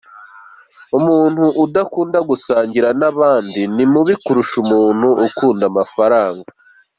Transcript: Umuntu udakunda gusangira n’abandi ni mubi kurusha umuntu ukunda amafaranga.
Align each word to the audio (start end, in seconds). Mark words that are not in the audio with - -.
Umuntu 0.97 1.43
udakunda 1.63 2.19
gusangira 2.29 2.89
n’abandi 2.99 3.61
ni 3.75 3.85
mubi 3.91 4.13
kurusha 4.23 4.55
umuntu 4.63 5.07
ukunda 5.27 5.63
amafaranga. 5.71 6.49